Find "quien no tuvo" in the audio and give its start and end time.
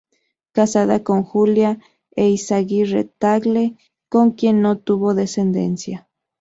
4.31-5.13